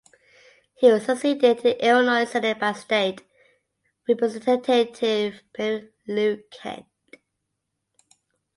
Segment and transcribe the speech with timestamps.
[0.73, 3.21] He was succeeded in the Illinois Senate by State
[4.07, 6.87] Representative Mary Lou Kent.